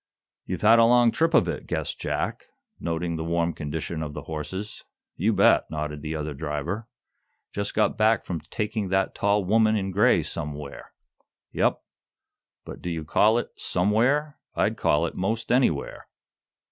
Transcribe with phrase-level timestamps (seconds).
[0.47, 2.47] "You've had a long trip of it," guessed Jack,
[2.79, 4.83] noting the warm condition of the horses.
[5.15, 6.87] "You bet," nodded the other driver.
[7.53, 10.91] "Just got back from taking the tall woman in gray somewhere."
[11.51, 11.83] "Yep.
[12.65, 14.39] But do you call it 'somewhere'?
[14.55, 16.07] I'd call it most anywhere."